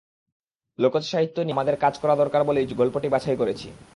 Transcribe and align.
লোকজ 0.79 1.03
সাহিত্য 1.03 1.37
নিয়ে 1.39 1.55
আমাদের 1.55 1.75
কাজ 1.77 1.93
করা 1.99 2.15
দরকার 2.15 2.41
বলেই 2.43 2.67
গল্পটি 2.81 3.07
বাছাই 3.09 3.37
করেছি। 3.37 3.67